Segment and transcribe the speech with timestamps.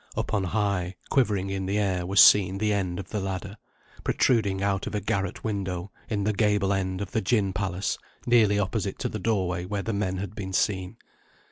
[0.17, 3.55] Up on high, quivering in the air, was seen the end of the ladder,
[4.03, 8.57] protruding out of a garret window, in the gable end of the gin palace, nearly
[8.57, 10.97] opposite to the doorway where the men had been seen.